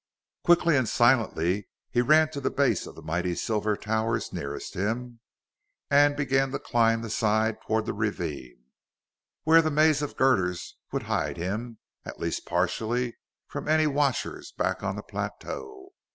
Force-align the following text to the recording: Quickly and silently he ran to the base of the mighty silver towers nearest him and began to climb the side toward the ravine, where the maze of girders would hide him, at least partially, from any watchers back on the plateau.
Quickly 0.43 0.75
and 0.77 0.89
silently 0.89 1.67
he 1.91 2.01
ran 2.01 2.31
to 2.31 2.41
the 2.41 2.49
base 2.49 2.87
of 2.87 2.95
the 2.95 3.03
mighty 3.03 3.35
silver 3.35 3.77
towers 3.77 4.33
nearest 4.33 4.73
him 4.73 5.19
and 5.91 6.15
began 6.17 6.49
to 6.49 6.57
climb 6.57 7.03
the 7.03 7.09
side 7.11 7.61
toward 7.61 7.85
the 7.85 7.93
ravine, 7.93 8.71
where 9.43 9.61
the 9.61 9.69
maze 9.69 10.01
of 10.01 10.17
girders 10.17 10.75
would 10.91 11.03
hide 11.03 11.37
him, 11.37 11.77
at 12.03 12.19
least 12.19 12.47
partially, 12.47 13.15
from 13.45 13.67
any 13.67 13.85
watchers 13.85 14.51
back 14.53 14.81
on 14.81 14.95
the 14.95 15.03
plateau. 15.03 15.89